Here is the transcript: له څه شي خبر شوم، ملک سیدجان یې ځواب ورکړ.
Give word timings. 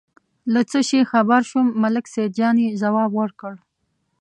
له 0.53 0.61
څه 0.69 0.79
شي 0.89 0.99
خبر 1.11 1.41
شوم، 1.49 1.67
ملک 1.83 2.05
سیدجان 2.13 2.55
یې 2.63 2.77
ځواب 2.81 3.11
ورکړ. 3.15 3.53